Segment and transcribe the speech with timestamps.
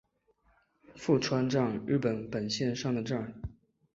[0.95, 3.39] 富川站日高本线上的站。